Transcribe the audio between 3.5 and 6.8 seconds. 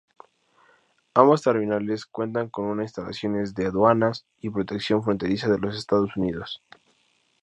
de Aduanas y Protección Fronteriza de los Estados Unidos.